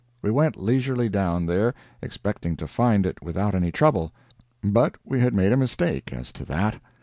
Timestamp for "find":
2.67-3.05